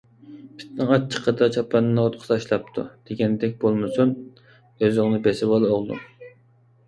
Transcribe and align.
«پىتنىڭ 0.59 0.91
ئاچچىقىدا 0.93 1.49
چاپاننى 1.55 2.01
ئوتقا 2.05 2.29
تاشلاپتۇ» 2.31 2.85
دېگەندەك 3.09 3.53
بولمىسۇن، 3.65 4.13
ئۆزۈڭنى 4.85 5.21
بېسىۋال 5.29 5.69
ئوغلۇم! 5.69 6.01